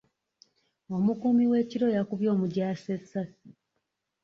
Omukuumi 0.95 1.43
w'ekiro 1.51 1.87
yakubye 1.97 2.29
omujaasi 2.35 2.87
essaasi. 2.97 3.49